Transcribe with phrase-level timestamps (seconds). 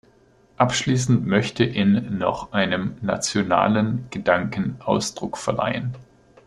[0.57, 5.93] Abschließend möchte in noch einem nationalen Gedanken Ausdruck verleihen.